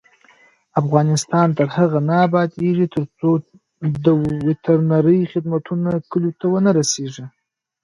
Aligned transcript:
افغانستان 0.81 1.47
تر 1.57 1.67
هغو 1.75 1.99
نه 2.09 2.15
ابادیږي، 2.27 2.87
ترڅو 2.95 3.29
د 4.05 4.05
وترنري 4.47 5.19
خدمتونه 5.31 5.89
کلیو 6.11 6.37
ته 6.39 6.45
ونه 6.51 6.71
رسیږي. 6.79 7.25